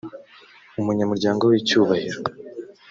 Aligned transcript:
umunyamuryango 0.79 1.43
w 1.45 1.53
icyubahiro 1.61 2.19